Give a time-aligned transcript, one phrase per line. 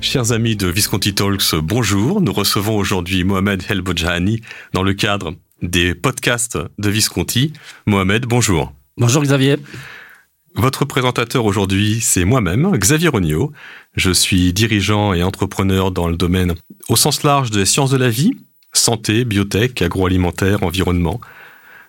[0.00, 2.22] Chers amis de Visconti Talks, bonjour.
[2.22, 4.40] Nous recevons aujourd'hui Mohamed El Bojahani
[4.72, 7.52] dans le cadre des podcasts de Visconti.
[7.84, 8.72] Mohamed, bonjour.
[8.96, 9.56] Bonjour Xavier.
[10.54, 13.52] Votre présentateur aujourd'hui, c'est moi-même, Xavier Rognot.
[13.94, 16.54] Je suis dirigeant et entrepreneur dans le domaine
[16.88, 18.32] au sens large des sciences de la vie,
[18.72, 21.20] santé, biotech, agroalimentaire, environnement.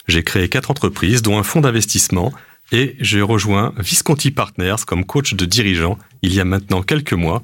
[0.10, 2.34] J'ai créé quatre entreprises, dont un fonds d'investissement,
[2.74, 7.42] et j'ai rejoint Visconti Partners comme coach de dirigeant il y a maintenant quelques mois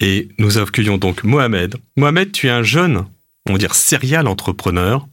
[0.00, 1.76] et nous accueillons donc Mohamed.
[1.96, 3.06] Mohamed, tu es un jeune,
[3.48, 5.06] on va dire, serial entrepreneur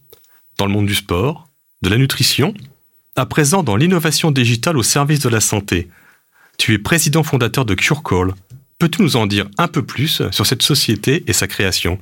[0.57, 1.48] dans le monde du sport,
[1.81, 2.54] de la nutrition,
[3.15, 5.90] à présent dans l'innovation digitale au service de la santé.
[6.57, 8.34] Tu es président fondateur de CureCall.
[8.79, 11.99] Peux-tu nous en dire un peu plus sur cette société et sa création?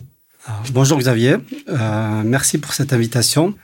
[0.72, 1.36] Bonjour Xavier,
[1.68, 3.56] euh, merci pour cette invitation.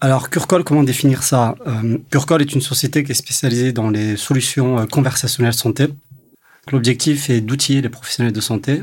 [0.00, 1.54] Alors CureCall, comment définir ça?
[1.66, 5.88] Euh, CureCall est une société qui est spécialisée dans les solutions euh, conversationnelles santé.
[6.70, 8.82] L'objectif est d'outiller les professionnels de santé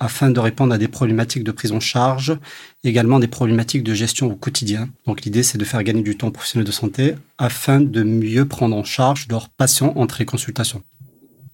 [0.00, 2.36] afin de répondre à des problématiques de prise en charge,
[2.84, 4.88] également des problématiques de gestion au quotidien.
[5.06, 8.46] Donc l'idée, c'est de faire gagner du temps aux professionnels de santé afin de mieux
[8.46, 10.82] prendre en charge leurs patients entre les consultations.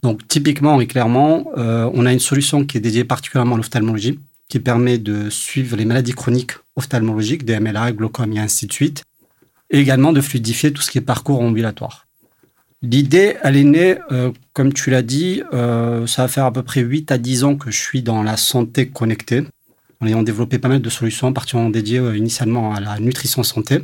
[0.02, 4.20] Donc typiquement et clairement, euh, on a une solution qui est dédiée particulièrement à l'ophtalmologie,
[4.48, 9.02] qui permet de suivre les maladies chroniques ophtalmologiques, des MLA, glaucome et ainsi de suite,
[9.70, 12.05] et également de fluidifier tout ce qui est parcours ambulatoire.
[12.82, 16.62] L'idée, elle est née, euh, comme tu l'as dit, euh, ça va faire à peu
[16.62, 19.44] près 8 à 10 ans que je suis dans la santé connectée,
[20.00, 23.82] en ayant développé pas mal de solutions, particulièrement dédiées euh, initialement à la nutrition santé.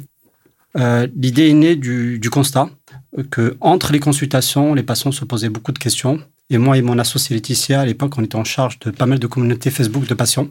[0.75, 2.71] L'idée est née du, du, constat
[3.31, 6.19] que entre les consultations, les patients se posaient beaucoup de questions.
[6.49, 9.19] Et moi et mon associé Laetitia, à l'époque, on était en charge de pas mal
[9.19, 10.49] de communautés Facebook de patients.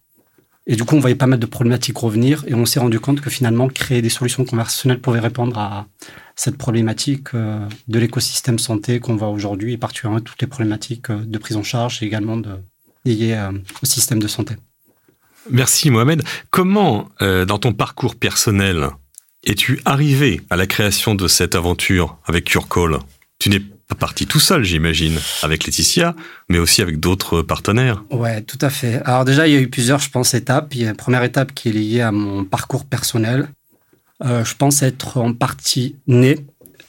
[0.67, 3.21] Et du coup, on voyait pas mal de problématiques revenir et on s'est rendu compte
[3.21, 5.87] que finalement, créer des solutions conversationnelles pouvait répondre à,
[6.35, 11.19] cette problématique euh, de l'écosystème santé qu'on voit aujourd'hui et particulièrement toutes les problématiques euh,
[11.23, 12.49] de prise en charge et également de,
[13.05, 13.51] liées euh,
[13.81, 14.55] au système de santé.
[15.49, 16.23] Merci Mohamed.
[16.51, 18.89] Comment, dans ton parcours personnel,
[19.43, 22.99] es-tu arrivé à la création de cette aventure avec CureCall
[23.39, 23.59] Tu n'es
[23.95, 26.15] parti tout seul, j'imagine, avec Laetitia,
[26.49, 28.03] mais aussi avec d'autres partenaires.
[28.11, 29.01] Ouais, tout à fait.
[29.05, 30.73] Alors déjà, il y a eu plusieurs, je pense, étapes.
[30.75, 33.49] Il y a une première étape qui est liée à mon parcours personnel.
[34.23, 36.37] Euh, je pense être en partie né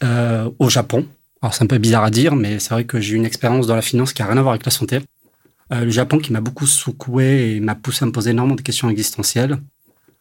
[0.05, 1.07] euh, au Japon.
[1.41, 3.67] Alors c'est un peu bizarre à dire, mais c'est vrai que j'ai eu une expérience
[3.67, 5.01] dans la finance qui a rien à voir avec la santé.
[5.73, 8.63] Euh, le Japon qui m'a beaucoup secoué et m'a poussé à me poser énormément de
[8.63, 9.59] questions existentielles.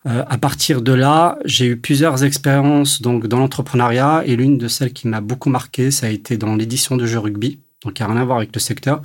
[0.06, 4.94] À partir de là, j'ai eu plusieurs expériences donc dans l'entrepreneuriat et l'une de celles
[4.94, 8.08] qui m'a beaucoup marqué, ça a été dans l'édition de jeux rugby, donc qui a
[8.08, 9.04] rien à voir avec le secteur,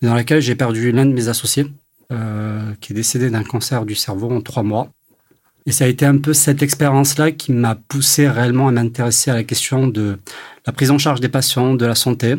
[0.00, 1.66] mais dans laquelle j'ai perdu l'un de mes associés,
[2.10, 4.88] qui est décédé d'un cancer du cerveau en trois mois.
[5.66, 9.34] Et ça a été un peu cette expérience-là qui m'a poussé réellement à m'intéresser à
[9.34, 10.18] la question de
[10.66, 12.34] la prise en charge des patients, de la santé.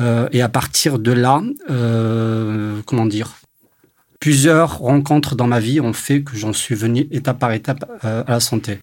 [0.00, 3.36] Euh, et à partir de là, euh, comment dire,
[4.20, 8.22] plusieurs rencontres dans ma vie ont fait que j'en suis venu étape par étape euh,
[8.26, 8.78] à la santé.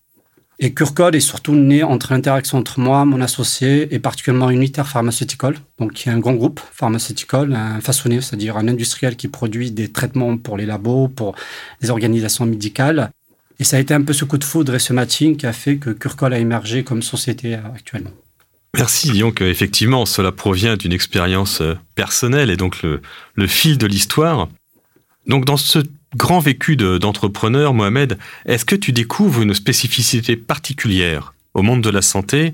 [0.59, 5.56] Et CureCode est surtout né entre l'interaction entre moi, mon associé et particulièrement Unitaire Pharmaceutical,
[5.78, 9.92] donc qui est un grand groupe pharmaceutical, un façonné, c'est-à-dire un industriel qui produit des
[9.92, 11.36] traitements pour les labos, pour
[11.81, 13.12] les organisations médicales,
[13.59, 15.54] et ça a été un peu ce coup de foudre et ce matching qui a
[15.54, 18.12] fait que Curcol a émergé comme société euh, actuellement.
[18.75, 19.19] Merci.
[19.19, 24.50] Donc, effectivement, cela provient d'une expérience euh, personnelle et donc le fil de l'histoire.
[25.28, 25.80] Donc, dans ce
[26.16, 32.02] grand vécu d'entrepreneur, Mohamed, est-ce que tu découvres une spécificité particulière au monde de la
[32.02, 32.54] santé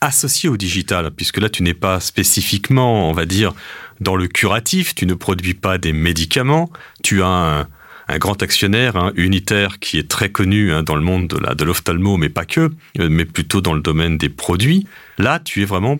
[0.00, 1.10] associée au digital?
[1.10, 3.52] Puisque là, tu n'es pas spécifiquement, on va dire,
[4.00, 6.70] dans le curatif, tu ne produis pas des médicaments,
[7.02, 11.28] tu as un, grand actionnaire hein, unitaire qui est très connu hein, dans le monde
[11.28, 14.86] de l'ophtalmo, mais pas que, euh, mais plutôt dans le domaine des produits.
[15.16, 15.96] Là, tu es vraiment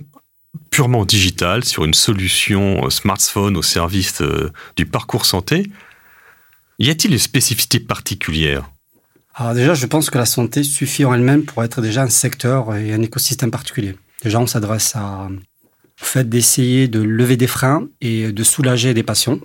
[0.70, 5.70] purement digital sur une solution euh, smartphone au service euh, du parcours santé.
[6.82, 8.68] Y a-t-il une spécificité particulière?
[9.36, 12.74] Alors déjà, je pense que la santé suffit en elle-même pour être déjà un secteur
[12.74, 13.94] et un écosystème particulier.
[14.24, 19.04] Déjà, on s'adresse à, au fait d'essayer de lever des freins et de soulager des
[19.04, 19.38] patients.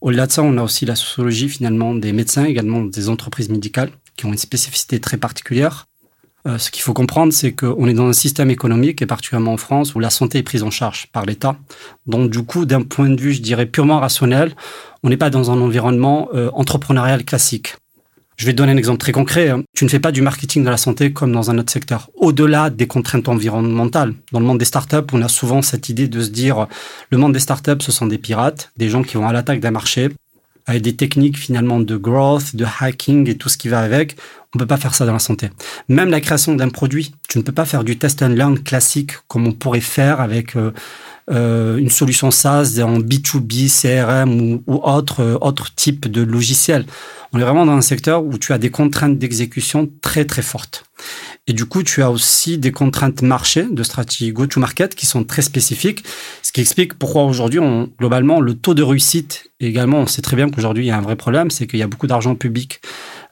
[0.00, 3.90] Au-delà de ça, on a aussi la sociologie finalement des médecins, également des entreprises médicales
[4.16, 5.88] qui ont une spécificité très particulière.
[6.46, 9.56] Euh, ce qu'il faut comprendre, c'est qu'on est dans un système économique, et particulièrement en
[9.56, 11.56] France, où la santé est prise en charge par l'État.
[12.06, 14.54] Donc du coup, d'un point de vue, je dirais, purement rationnel,
[15.02, 17.76] on n'est pas dans un environnement euh, entrepreneurial classique.
[18.36, 19.50] Je vais te donner un exemple très concret.
[19.50, 19.64] Hein.
[19.74, 22.08] Tu ne fais pas du marketing de la santé comme dans un autre secteur.
[22.14, 26.22] Au-delà des contraintes environnementales, dans le monde des startups, on a souvent cette idée de
[26.22, 26.66] se dire
[27.10, 29.72] le monde des startups, ce sont des pirates, des gens qui vont à l'attaque d'un
[29.72, 30.08] marché
[30.66, 34.16] avec des techniques finalement de growth, de hacking et tout ce qui va avec.
[34.54, 35.48] On ne peut pas faire ça dans la santé.
[35.88, 39.12] Même la création d'un produit, tu ne peux pas faire du test and learn classique
[39.28, 40.72] comme on pourrait faire avec euh,
[41.30, 46.84] euh, une solution SaaS en B2B, CRM ou, autre, euh, autre type de logiciel.
[47.32, 50.84] On est vraiment dans un secteur où tu as des contraintes d'exécution très très fortes.
[51.46, 55.42] Et du coup, tu as aussi des contraintes marché de stratégie go-to-market qui sont très
[55.42, 56.02] spécifiques,
[56.42, 57.60] ce qui explique pourquoi aujourd'hui,
[58.00, 61.02] globalement, le taux de réussite, également, on sait très bien qu'aujourd'hui, il y a un
[61.02, 62.80] vrai problème, c'est qu'il y a beaucoup d'argent public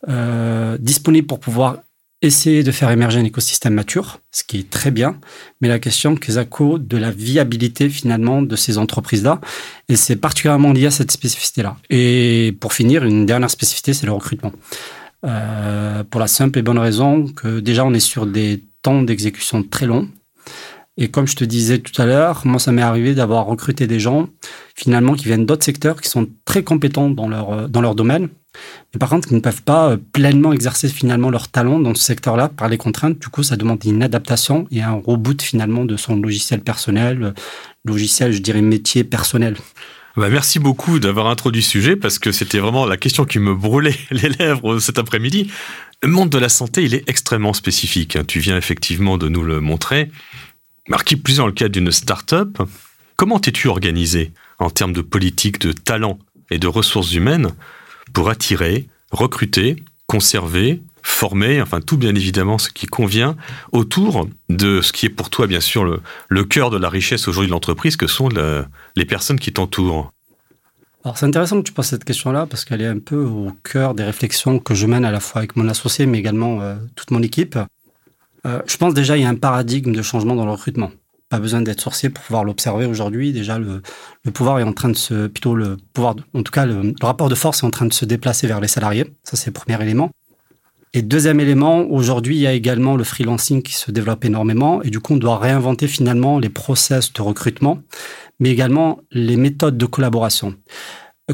[0.08, 1.78] euh, disponible pour pouvoir
[2.20, 5.20] essayer de faire émerger un écosystème mature, ce qui est très bien,
[5.60, 9.40] mais la question Kezako de la viabilité finalement de ces entreprises-là,
[9.88, 11.76] et c'est particulièrement lié à cette spécificité-là.
[11.90, 14.52] Et pour finir, une dernière spécificité, c'est le recrutement.
[15.24, 19.62] Euh, pour la simple et bonne raison que déjà on est sur des temps d'exécution
[19.62, 20.08] très longs.
[20.96, 24.00] Et comme je te disais tout à l'heure, moi ça m'est arrivé d'avoir recruté des
[24.00, 24.28] gens
[24.74, 28.28] finalement qui viennent d'autres secteurs, qui sont très compétents dans leur, dans leur domaine,
[28.92, 32.02] mais par contre, qui ne peuvent pas euh, pleinement exercer finalement leur talent dans ce
[32.02, 33.18] secteur-là par les contraintes.
[33.18, 37.32] Du coup, ça demande une adaptation et un reboot finalement de son logiciel personnel, euh,
[37.84, 39.56] logiciel, je dirais métier personnel.
[40.16, 43.54] Bah merci beaucoup d'avoir introduit ce sujet parce que c'était vraiment la question qui me
[43.54, 45.50] brûlait les lèvres cet après-midi.
[46.02, 48.18] Le monde de la santé, il est extrêmement spécifique.
[48.26, 50.10] Tu viens effectivement de nous le montrer.
[50.88, 52.58] Marquis plus dans le cadre d'une start-up,
[53.16, 56.18] comment t'es-tu organisé en termes de politique, de talent
[56.50, 57.52] et de ressources humaines
[58.12, 59.76] pour attirer, recruter,
[60.06, 63.37] conserver, former, enfin tout bien évidemment ce qui convient
[63.72, 65.84] autour de ce qui est pour toi bien sûr
[66.28, 68.28] le, cœur de la richesse aujourd'hui de l'entreprise, que sont
[68.96, 70.12] les personnes qui t'entourent.
[71.05, 73.94] Alors c'est intéressant que tu poses cette question-là parce qu'elle est un peu au cœur
[73.94, 77.10] des réflexions que je mène à la fois avec mon associé mais également euh, toute
[77.10, 77.58] mon équipe.
[78.46, 80.90] Euh, je pense déjà il y a un paradigme de changement dans le recrutement
[81.28, 83.32] pas besoin d'être sorcier pour pouvoir l'observer aujourd'hui.
[83.32, 83.82] Déjà, le,
[84.32, 87.34] pouvoir est en train de se, plutôt le pouvoir, en tout cas, le, rapport de
[87.34, 89.04] force est en train de se déplacer vers les salariés.
[89.25, 90.10] Ça, c'est le premier élément.
[90.94, 94.82] Et deuxième élément, aujourd'hui, il y a également le freelancing qui se développe énormément.
[94.82, 97.82] Et du coup, on doit réinventer finalement les process de recrutement,
[98.40, 100.54] mais également les méthodes de collaboration.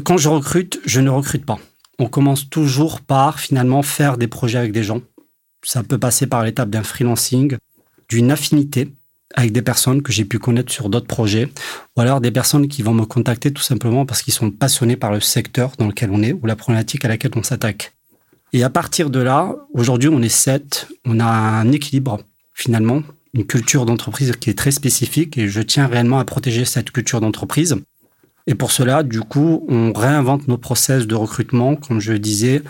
[0.03, 1.57] Quand je recrute, je ne recrute pas.
[1.99, 4.99] On commence toujours par finalement faire des projets avec des gens.
[5.63, 7.55] Ça peut passer par l'étape d'un freelancing,
[8.09, 8.91] d'une affinité,
[9.35, 11.49] avec des personnes que j'ai pu connaître sur d'autres projets,
[11.95, 15.11] ou alors des personnes qui vont me contacter tout simplement parce qu'ils sont passionnés par
[15.11, 17.93] le secteur dans lequel on est ou la problématique à laquelle on s'attaque.
[18.53, 22.21] Et à partir de là, aujourd'hui on est sept, on a un équilibre
[22.53, 23.03] finalement,
[23.33, 27.19] une culture d'entreprise qui est très spécifique et je tiens réellement à protéger cette culture
[27.19, 27.75] d'entreprise.
[28.47, 32.61] Et pour cela, du coup, on réinvente nos process de recrutement, comme je le disais,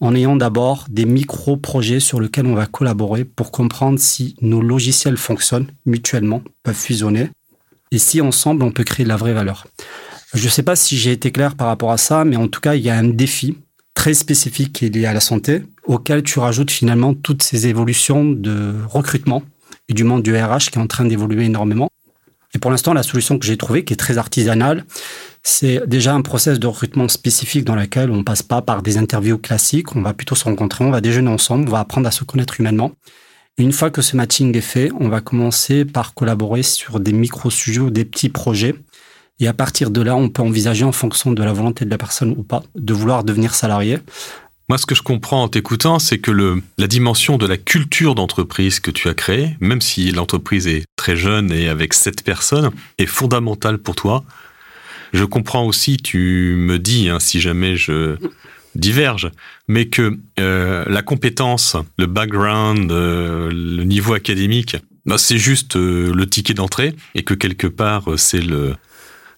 [0.00, 5.16] en ayant d'abord des micro-projets sur lesquels on va collaborer pour comprendre si nos logiciels
[5.16, 7.30] fonctionnent mutuellement, peuvent fusionner,
[7.92, 9.66] et si ensemble on peut créer de la vraie valeur.
[10.34, 12.60] Je ne sais pas si j'ai été clair par rapport à ça, mais en tout
[12.60, 13.56] cas, il y a un défi
[13.94, 18.24] très spécifique qui est lié à la santé, auquel tu rajoutes finalement toutes ces évolutions
[18.24, 19.42] de recrutement
[19.88, 21.88] et du monde du RH qui est en train d'évoluer énormément.
[22.54, 24.84] Et pour l'instant, la solution que j'ai trouvée, qui est très artisanale,
[25.42, 29.38] c'est déjà un process de recrutement spécifique dans lequel on passe pas par des interviews
[29.38, 32.24] classiques, on va plutôt se rencontrer, on va déjeuner ensemble, on va apprendre à se
[32.24, 32.92] connaître humainement.
[33.58, 37.80] Une fois que ce matching est fait, on va commencer par collaborer sur des micro-sujets
[37.80, 38.74] ou des petits projets.
[39.40, 41.98] Et à partir de là, on peut envisager en fonction de la volonté de la
[41.98, 43.98] personne ou pas de vouloir devenir salarié.
[44.68, 46.30] Moi, ce que je comprends en t'écoutant, c'est que
[46.78, 51.16] la dimension de la culture d'entreprise que tu as créée, même si l'entreprise est très
[51.16, 54.24] jeune et avec sept personnes, est fondamentale pour toi.
[55.12, 58.16] Je comprends aussi, tu me dis, hein, si jamais je
[58.74, 59.30] diverge,
[59.68, 66.12] mais que euh, la compétence, le background, euh, le niveau académique, bah, c'est juste euh,
[66.14, 68.74] le ticket d'entrée et que quelque part c'est le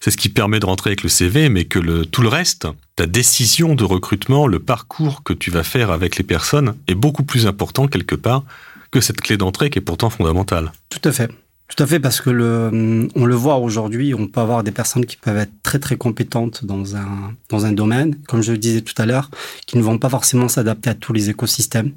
[0.04, 3.06] c'est ce qui permet de rentrer avec le CV, mais que tout le reste, ta
[3.06, 7.46] décision de recrutement, le parcours que tu vas faire avec les personnes est beaucoup plus
[7.46, 8.44] important quelque part
[8.90, 10.72] que cette clé d'entrée qui est pourtant fondamentale.
[10.90, 11.30] Tout à fait.
[11.74, 15.06] Tout à fait, parce que le, on le voit aujourd'hui, on peut avoir des personnes
[15.06, 18.82] qui peuvent être très très compétentes dans un, dans un domaine, comme je le disais
[18.82, 19.30] tout à l'heure,
[19.64, 21.92] qui ne vont pas forcément s'adapter à tous les écosystèmes,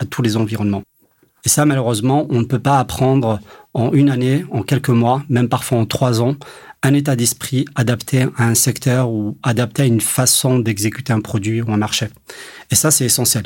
[0.00, 0.82] à tous les environnements.
[1.44, 3.40] Et ça, malheureusement, on ne peut pas apprendre
[3.74, 6.36] en une année, en quelques mois, même parfois en trois ans,
[6.82, 11.62] un état d'esprit adapté à un secteur ou adapté à une façon d'exécuter un produit
[11.62, 12.08] ou un marché.
[12.70, 13.44] Et ça, c'est essentiel.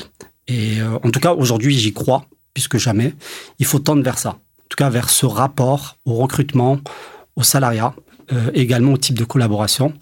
[0.48, 3.14] Et euh, en tout cas, aujourd'hui, j'y crois, puisque jamais.
[3.58, 4.30] Il faut tendre vers ça.
[4.30, 6.80] En tout cas, vers ce rapport au recrutement,
[7.36, 7.94] au salariat,
[8.32, 9.92] euh, également au type de collaboration,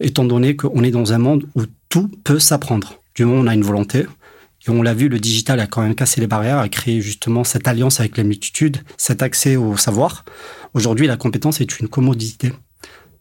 [0.00, 3.00] étant donné qu'on est dans un monde où tout peut s'apprendre.
[3.14, 4.06] Du moment où on a une volonté,
[4.66, 7.44] Et on l'a vu, le digital a quand même cassé les barrières, a créé justement
[7.44, 10.24] cette alliance avec la multitude, cet accès au savoir.
[10.74, 12.52] Aujourd'hui, la compétence est une commodité.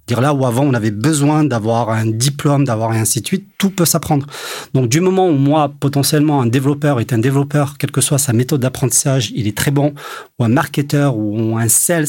[0.07, 3.47] Dire là où avant on avait besoin d'avoir un diplôme, d'avoir et ainsi de suite,
[3.57, 4.27] tout peut s'apprendre.
[4.73, 8.31] Donc du moment où moi potentiellement un développeur est un développeur, quelle que soit sa
[8.31, 9.95] méthode d'apprentissage, il est très bon,
[10.37, 12.05] ou un marketeur ou un sales,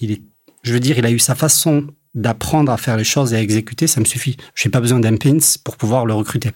[0.00, 0.22] il est,
[0.62, 3.40] je veux dire, il a eu sa façon d'apprendre à faire les choses et à
[3.40, 4.36] exécuter, ça me suffit.
[4.54, 6.50] Je n'ai pas besoin d'un pins pour pouvoir le recruter.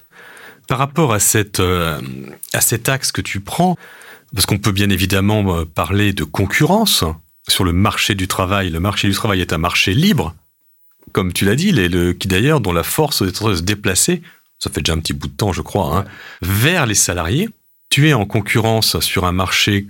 [0.66, 2.00] Par rapport à cette euh,
[2.52, 3.76] à cet axe que tu prends,
[4.34, 7.04] parce qu'on peut bien évidemment euh, parler de concurrence
[7.48, 8.70] sur le marché du travail.
[8.70, 10.34] Le marché du travail est un marché libre
[11.12, 14.22] comme tu l'as dit, les, le, qui d'ailleurs, dont la force est de se déplacer,
[14.58, 16.04] ça fait déjà un petit bout de temps, je crois, hein,
[16.42, 17.48] vers les salariés.
[17.88, 19.86] Tu es en concurrence sur un marché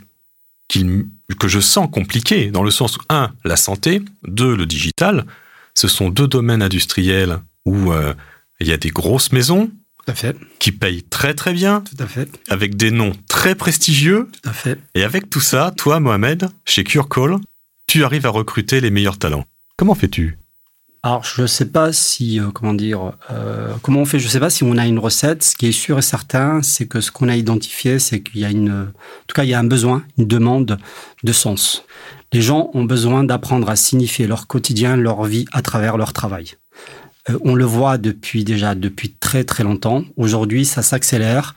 [0.68, 5.26] que je sens compliqué, dans le sens où, un, la santé, deux, le digital.
[5.74, 8.14] Ce sont deux domaines industriels où euh,
[8.60, 9.70] il y a des grosses maisons
[10.58, 12.28] qui payent très très bien, tout à fait.
[12.48, 14.28] avec des noms très prestigieux.
[14.42, 14.78] Tout à fait.
[14.94, 17.36] Et avec tout ça, toi, Mohamed, chez CureCall,
[17.86, 19.44] tu arrives à recruter les meilleurs talents.
[19.76, 20.39] Comment fais-tu?
[21.02, 24.18] Alors, je ne sais pas si, euh, comment dire, euh, comment on fait.
[24.18, 25.42] Je ne sais pas si on a une recette.
[25.42, 28.44] Ce qui est sûr et certain, c'est que ce qu'on a identifié, c'est qu'il y
[28.44, 30.78] a une, en tout cas, il y a un besoin, une demande
[31.24, 31.84] de sens.
[32.34, 36.56] Les gens ont besoin d'apprendre à signifier leur quotidien, leur vie à travers leur travail.
[37.30, 40.04] Euh, on le voit depuis déjà depuis très très longtemps.
[40.16, 41.54] Aujourd'hui, ça s'accélère.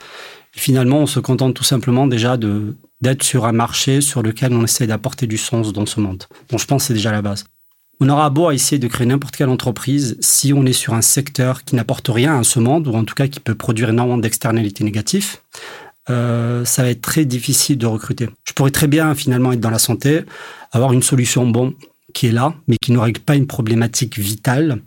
[0.53, 4.63] Finalement, on se contente tout simplement déjà de d'être sur un marché sur lequel on
[4.63, 6.23] essaie d'apporter du sens dans ce monde.
[6.49, 7.43] Donc, je pense que c'est déjà la base.
[8.03, 11.63] On aura beau essayer de créer n'importe quelle entreprise, si on est sur un secteur
[11.63, 14.83] qui n'apporte rien à ce monde, ou en tout cas qui peut produire énormément d'externalités
[14.83, 15.37] négatives,
[16.09, 18.27] euh, ça va être très difficile de recruter.
[18.43, 20.23] Je pourrais très bien finalement être dans la santé,
[20.73, 21.75] avoir une solution bon
[22.13, 24.81] qui est là, mais qui ne règle pas une problématique vitale.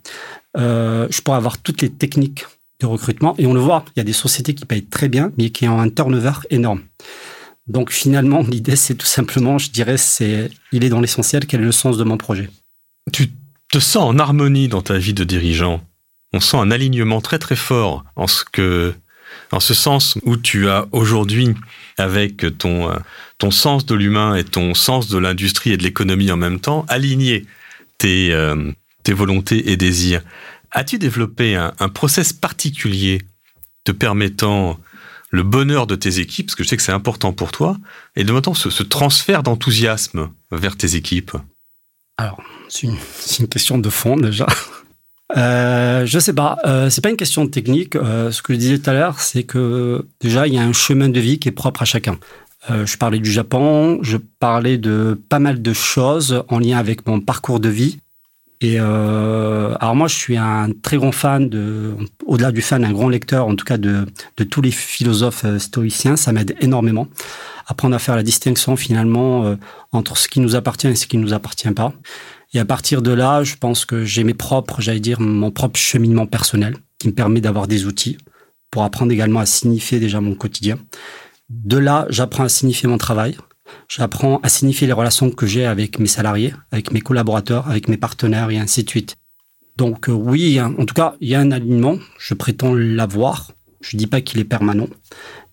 [0.59, 2.45] Euh, je pourrais avoir toutes les techniques
[2.81, 5.33] de recrutement, et on le voit, il y a des sociétés qui payent très bien,
[5.39, 6.83] mais qui ont un turnover énorme.
[7.67, 11.65] Donc finalement, l'idée, c'est tout simplement, je dirais, c'est, il est dans l'essentiel, quel est
[11.65, 12.51] le sens de mon projet
[13.13, 13.31] tu
[13.71, 15.83] te sens en harmonie dans ta vie de dirigeant.
[16.33, 18.95] On sent un alignement très très fort en ce que,
[19.53, 21.55] en ce sens où tu as aujourd'hui,
[21.99, 22.97] avec ton, euh,
[23.39, 26.85] ton sens de l'humain et ton sens de l'industrie et de l'économie en même temps,
[26.89, 27.47] aligné
[27.99, 28.73] tes, euh,
[29.03, 30.23] tes volontés et désirs.
[30.73, 33.23] As-tu développé un, un process particulier
[33.85, 34.79] te permettant
[35.31, 37.77] le bonheur de tes équipes, parce que je sais que c'est important pour toi,
[38.15, 41.37] et de maintenant ce, ce transfert d'enthousiasme vers tes équipes?
[42.17, 42.87] Alors, c'est
[43.39, 44.47] une, question de fond déjà.
[45.37, 47.97] Euh, je sais pas, euh, c'est pas une question technique.
[47.97, 50.73] Euh, ce que je disais tout à l'heure, c'est que déjà il y a un
[50.73, 52.19] chemin de vie qui est propre à chacun.
[52.71, 57.07] Euh, je parlais du Japon, je parlais de pas mal de choses en lien avec
[57.07, 57.99] mon parcours de vie.
[58.63, 61.95] Et alors moi, je suis un très grand fan de,
[62.25, 64.07] au-delà du fan, un grand lecteur, en tout cas de,
[64.49, 66.17] tous les philosophes stoïciens.
[66.17, 67.07] Ça m'aide énormément.
[67.67, 69.57] Apprendre à faire la distinction finalement
[69.93, 71.93] entre ce qui nous appartient et ce qui ne nous appartient pas.
[72.53, 75.79] Et à partir de là, je pense que j'ai mes propres, j'allais dire, mon propre
[75.79, 78.19] cheminement personnel qui me permet d'avoir des outils
[78.71, 80.79] pour apprendre également à signifier déjà mon quotidien.
[81.51, 83.37] De là, j'apprends à signifier mon travail.
[83.89, 87.97] J'apprends à signifier les relations que j'ai avec mes salariés, avec mes collaborateurs, avec mes
[87.97, 89.17] partenaires et ainsi de suite.
[89.77, 91.99] Donc euh, oui, en tout cas, il y a un alignement.
[92.19, 93.53] Je prétends l'avoir.
[93.81, 94.89] Je dis pas qu'il est permanent,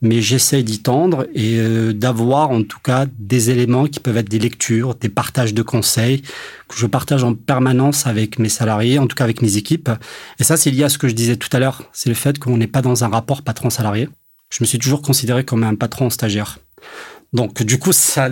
[0.02, 4.30] mais j'essaie d'y tendre et euh, d'avoir en tout cas des éléments qui peuvent être
[4.30, 6.22] des lectures, des partages de conseils
[6.68, 9.90] que je partage en permanence avec mes salariés, en tout cas avec mes équipes.
[10.40, 12.40] Et ça, c'est lié à ce que je disais tout à l'heure, c'est le fait
[12.40, 14.10] qu'on n'est pas dans un rapport patron-salarié.
[14.50, 16.60] Je me suis toujours considéré comme un patron stagiaire.
[17.34, 18.30] Donc du coup, ça,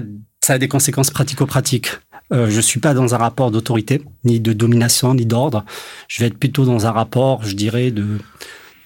[0.48, 1.92] a des conséquences pratico-pratiques.
[2.32, 5.66] Euh, je suis pas dans un rapport d'autorité, ni de domination, ni d'ordre.
[6.08, 8.20] Je vais être plutôt dans un rapport, je dirais, de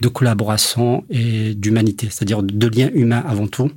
[0.02, 3.72] de collaboration et d'humanité, c'est-à-dire de liens humains avant tout.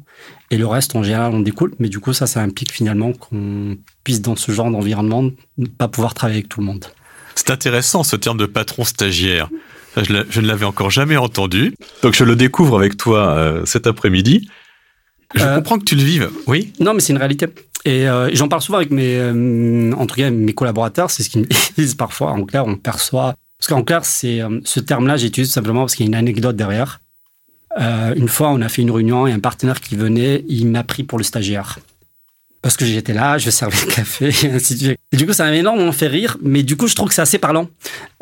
[0.50, 1.75] Et le reste, en général, on découle.
[1.78, 5.88] Mais du coup, ça, ça implique finalement qu'on puisse, dans ce genre d'environnement, ne pas
[5.88, 6.87] pouvoir travailler avec tout le monde.
[7.34, 9.48] C'est intéressant, ce terme de patron stagiaire.
[9.96, 11.75] Je, ne l'avais encore jamais entendu.
[12.02, 14.48] Donc, je le découvre avec toi euh, cet après-midi.
[15.34, 17.46] Je euh, comprends que tu le vives, oui Non, mais c'est une réalité.
[17.84, 21.10] Et euh, j'en parle souvent avec mes, guillemets, mes collaborateurs.
[21.10, 21.46] C'est ce qu'ils me
[21.76, 22.32] disent parfois.
[22.32, 26.06] En clair, on perçoit parce qu'en clair, c'est euh, ce terme-là, j'utilise simplement parce qu'il
[26.06, 27.00] y a une anecdote derrière.
[27.80, 30.84] Euh, une fois, on a fait une réunion et un partenaire qui venait, il m'a
[30.84, 31.78] pris pour le stagiaire.
[32.62, 34.98] Parce que j'étais là, je servais le café, et ainsi de suite.
[35.12, 37.22] Et du coup, ça m'a énormément fait rire, mais du coup, je trouve que c'est
[37.22, 37.68] assez parlant.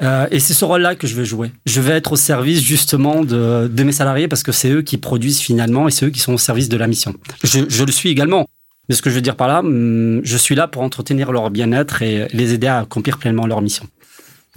[0.03, 1.51] Euh, et c'est ce rôle-là que je veux jouer.
[1.67, 4.99] Je vais être au service justement de, de mes salariés parce que c'est eux qui
[4.99, 7.15] produisent finalement et c'est eux qui sont au service de la mission.
[7.45, 8.47] Je, je le suis également.
[8.89, 11.51] Mais ce que je veux dire par là, hum, je suis là pour entretenir leur
[11.51, 13.87] bien-être et les aider à accomplir pleinement leur mission.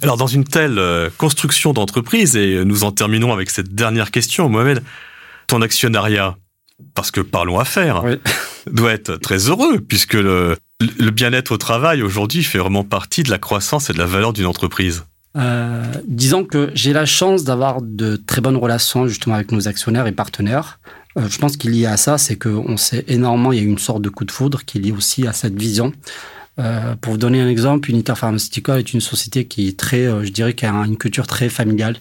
[0.02, 4.48] Alors dans une telle euh, construction d'entreprise, et nous en terminons avec cette dernière question,
[4.48, 4.82] Mohamed,
[5.46, 6.36] ton actionnariat,
[6.94, 8.02] parce que parlons affaires,
[8.70, 13.30] doit être très heureux puisque le, le bien-être au travail aujourd'hui fait vraiment partie de
[13.30, 15.04] la croissance et de la valeur d'une entreprise.
[15.36, 20.06] Euh, disons que j'ai la chance d'avoir de très bonnes relations justement avec nos actionnaires
[20.06, 20.80] et partenaires.
[21.16, 23.64] Euh, je pense qu'il y a à ça, c'est qu'on sait énormément, il y a
[23.64, 25.92] une sorte de coup de foudre qui est lié aussi à cette vision.
[26.58, 30.24] Euh, pour vous donner un exemple, Unitaire Pharmaceutical est une société qui est très, euh,
[30.24, 31.96] je dirais, qui a une culture très familiale.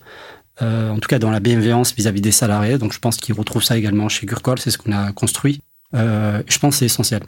[0.62, 2.78] Euh, en tout cas, dans la bienveillance vis-à-vis des salariés.
[2.78, 4.60] Donc, je pense qu'ils retrouvent ça également chez Gurkol.
[4.60, 5.62] C'est ce qu'on a construit.
[5.94, 7.22] Je pense que c'est essentiel.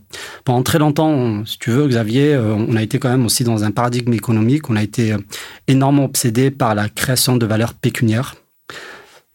[0.43, 3.71] Pendant très longtemps, si tu veux, Xavier, on a été quand même aussi dans un
[3.71, 4.69] paradigme économique.
[4.69, 5.15] On a été
[5.67, 8.35] énormément obsédé par la création de valeurs pécuniaires,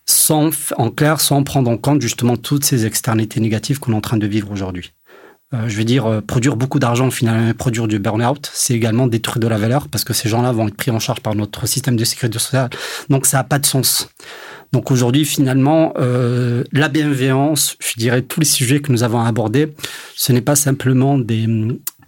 [0.04, 4.00] sans, en clair, sans prendre en compte justement toutes ces externalités négatives qu'on est en
[4.00, 4.92] train de vivre aujourd'hui.
[5.54, 9.38] Euh, je veux dire, euh, produire beaucoup d'argent, finalement, produire du burn-out, c'est également détruire
[9.38, 11.94] de la valeur parce que ces gens-là vont être pris en charge par notre système
[11.94, 12.68] de sécurité sociale.
[13.10, 14.08] Donc, ça n'a pas de sens.
[14.72, 19.72] Donc, aujourd'hui, finalement, euh, la bienveillance, je dirais, tous les sujets que nous avons abordés,
[20.16, 21.46] ce n'est pas simplement des,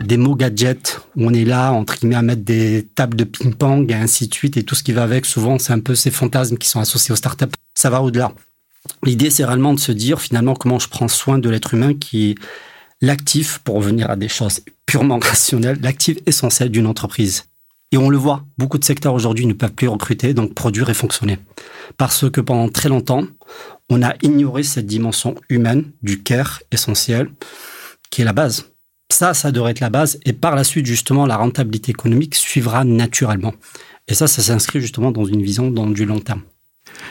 [0.02, 3.88] des mots gadgets où on est là, entre guillemets, à mettre des tables de ping-pong
[3.92, 5.26] et ainsi de suite et tout ce qui va avec.
[5.26, 7.47] Souvent, c'est un peu ces fantasmes qui sont associés aux startups.
[7.75, 8.33] Ça va au-delà.
[9.04, 12.35] L'idée, c'est réellement de se dire, finalement, comment je prends soin de l'être humain qui
[13.00, 17.44] l'actif, pour revenir à des choses purement rationnelles, l'actif essentiel d'une entreprise.
[17.90, 20.94] Et on le voit, beaucoup de secteurs aujourd'hui ne peuvent plus recruter, donc produire et
[20.94, 21.38] fonctionner.
[21.96, 23.24] Parce que pendant très longtemps,
[23.88, 27.30] on a ignoré cette dimension humaine du care essentiel,
[28.10, 28.72] qui est la base.
[29.10, 30.18] Ça, ça devrait être la base.
[30.26, 33.54] Et par la suite, justement, la rentabilité économique suivra naturellement.
[34.06, 36.42] Et ça, ça s'inscrit justement dans une vision dans du long terme.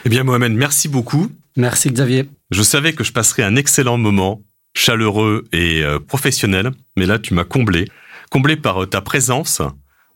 [0.04, 1.28] Eh bien, Mohamed, merci beaucoup.
[1.56, 2.28] Merci, Xavier.
[2.52, 4.42] Je savais que je passerais un excellent moment
[4.78, 7.86] chaleureux et euh, professionnel, mais là tu m'as comblé,
[8.30, 9.60] comblé par euh, ta présence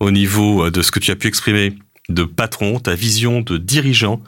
[0.00, 1.74] au niveau euh, de ce que tu as pu exprimer
[2.08, 4.22] de patron, ta vision de dirigeant,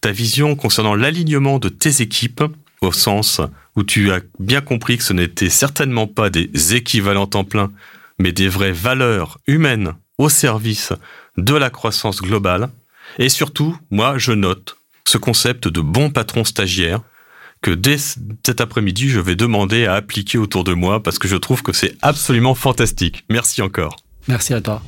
[0.00, 2.42] ta vision concernant l'alignement de tes équipes,
[2.80, 3.40] au sens
[3.76, 7.72] où tu as bien compris que ce n'était certainement pas des équivalents temps plein,
[8.18, 10.92] mais des vraies valeurs humaines au service
[11.36, 12.68] de la croissance globale.
[13.18, 17.00] Et surtout, moi, je note ce concept de bon patron stagiaire,
[17.60, 21.36] que dès cet après-midi, je vais demander à appliquer autour de moi parce que je
[21.36, 23.24] trouve que c'est absolument fantastique.
[23.28, 23.96] Merci encore.
[24.28, 24.82] Merci à toi.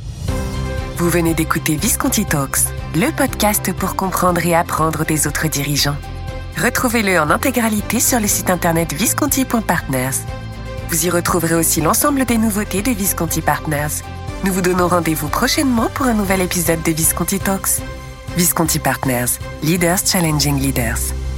[0.96, 2.60] Vous venez d'écouter Visconti Talks,
[2.94, 5.96] le podcast pour comprendre et apprendre des autres dirigeants.
[6.62, 10.20] Retrouvez-le en intégralité sur le site internet visconti.partners.
[10.90, 14.02] Vous y retrouverez aussi l'ensemble des nouveautés de Visconti Partners.
[14.44, 17.80] Nous vous donnons rendez-vous prochainement pour un nouvel épisode de Visconti Talks.
[18.36, 21.29] Visconti Partners, Leaders Challenging Leaders.